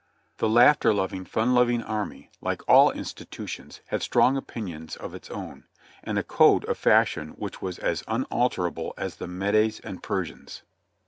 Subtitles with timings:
[0.37, 5.65] The laughter loving, fun loving army, like all institutions, had strong opinions of its own,
[6.03, 10.63] and a code of fashion which was as unalterable as the Medes and Persians.